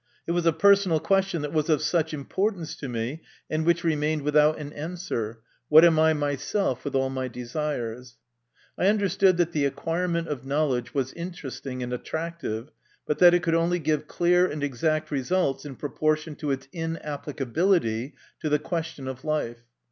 It 0.25 0.31
was 0.31 0.47
a 0.47 0.51
personal 0.51 0.99
question 0.99 1.43
that 1.43 1.53
was 1.53 1.69
of 1.69 1.79
such 1.79 2.11
importance 2.11 2.75
to 2.77 2.89
me, 2.89 3.21
and 3.51 3.67
which 3.67 3.83
remained 3.83 4.23
without 4.23 4.57
an 4.57 4.73
answer,' 4.73 5.41
What 5.69 5.85
am 5.85 5.99
I 5.99 6.13
myself 6.13 6.83
with 6.83 6.95
all 6.95 7.11
my 7.11 7.27
desires?" 7.27 8.17
I 8.79 8.87
understood 8.87 9.37
that 9.37 9.51
the 9.51 9.63
acquirement 9.65 10.27
of 10.27 10.43
knowledge 10.43 10.95
was 10.95 11.13
interesting 11.13 11.83
and 11.83 11.93
attractive, 11.93 12.71
but 13.05 13.19
that 13.19 13.35
it 13.35 13.43
could 13.43 13.53
only 13.53 13.77
give 13.77 14.07
clear 14.07 14.47
and 14.47 14.63
exact 14.63 15.11
results 15.11 15.65
in 15.65 15.75
proportion 15.75 16.33
to 16.37 16.49
its 16.49 16.67
inapplicability 16.73 18.15
to 18.39 18.49
the 18.49 18.57
question 18.57 19.07
of 19.07 19.23
life. 19.23 19.59